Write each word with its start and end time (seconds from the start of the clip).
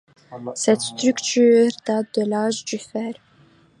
Cette 0.55 0.81
structure 0.81 1.67
date 1.85 2.15
de 2.19 2.25
l'Âge 2.27 2.65
du 2.65 2.79
Fer. 2.79 3.13